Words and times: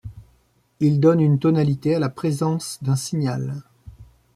Il 0.79 0.99
donne 0.99 1.21
une 1.21 1.37
tonalité 1.37 1.93
à 1.93 1.99
la 1.99 2.09
présence 2.09 2.79
d'un 2.81 2.95
signal. 2.95 3.61